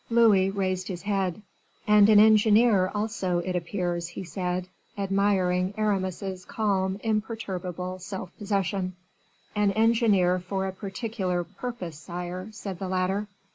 Louis 0.09 0.49
raised 0.49 0.87
his 0.87 1.03
head. 1.03 1.43
"And 1.85 2.09
an 2.09 2.19
engineer, 2.19 2.89
also, 2.95 3.37
it 3.37 3.55
appears," 3.55 4.07
he 4.07 4.23
said, 4.23 4.67
admiring 4.97 5.75
Aramis's 5.77 6.43
calm, 6.43 6.99
imperturbable 7.03 7.99
self 7.99 8.35
possession. 8.39 8.95
"An 9.55 9.69
engineer 9.73 10.39
for 10.39 10.65
a 10.65 10.73
particular 10.73 11.43
purpose, 11.43 11.99
sire," 11.99 12.47
said 12.51 12.79
the 12.79 12.87
latter. 12.89 13.27